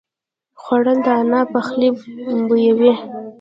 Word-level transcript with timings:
خوړل 0.61 0.99
د 1.05 1.07
انا 1.21 1.41
پخلی 1.53 1.89
بویوي 2.47 2.93